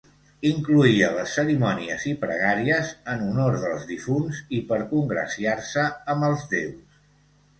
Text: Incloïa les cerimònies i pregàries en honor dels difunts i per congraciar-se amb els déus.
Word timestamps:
Incloïa 0.49 1.09
les 1.15 1.33
cerimònies 1.39 2.05
i 2.11 2.13
pregàries 2.23 2.89
en 3.13 3.21
honor 3.25 3.59
dels 3.65 3.85
difunts 3.91 4.39
i 4.61 4.61
per 4.71 4.79
congraciar-se 4.95 5.83
amb 6.15 6.29
els 6.31 6.49
déus. 6.55 6.99